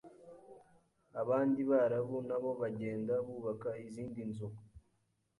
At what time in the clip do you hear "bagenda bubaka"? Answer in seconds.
2.61-3.69